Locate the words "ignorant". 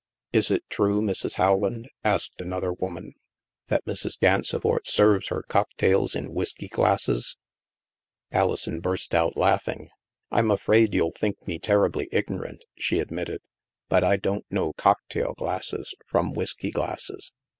12.11-12.65